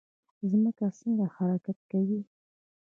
[0.49, 2.21] ځمکه څنګه حرکت کوي؟